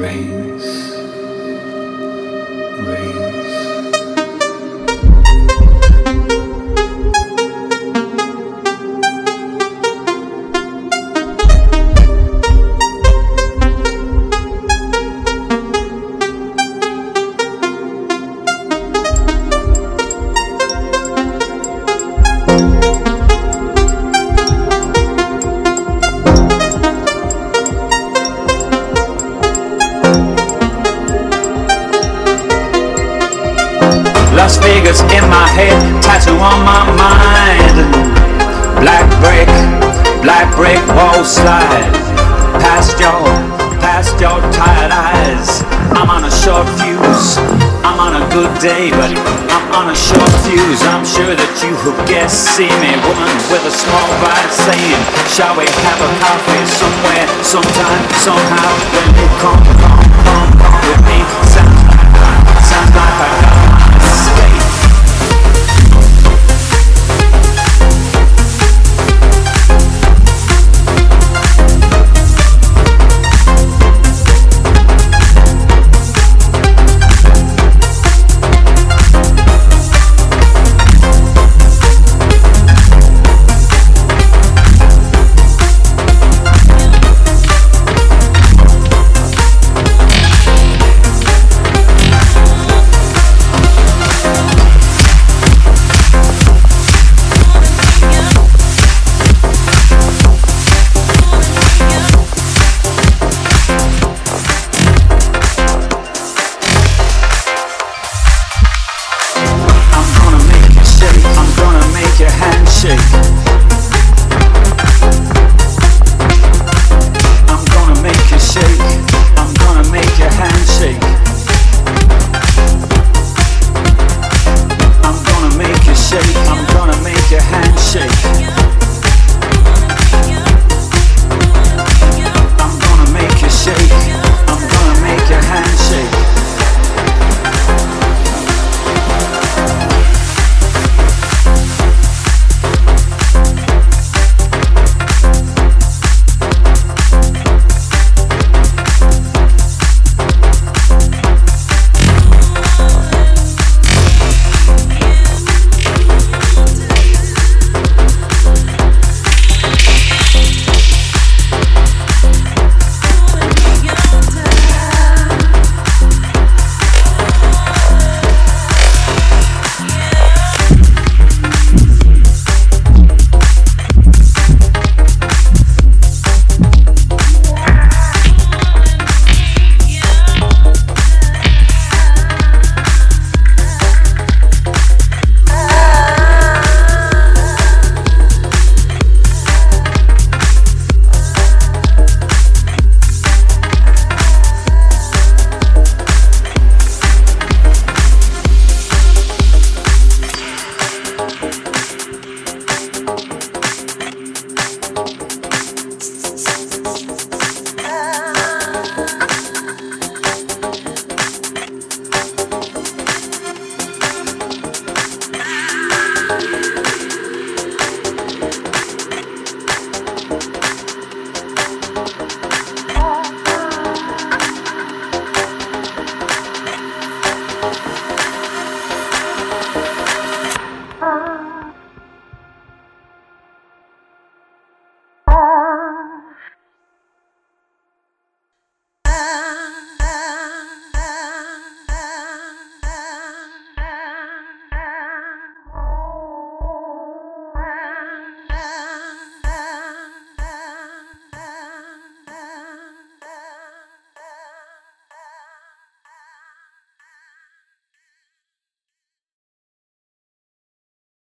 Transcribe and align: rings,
rings, 0.00 0.99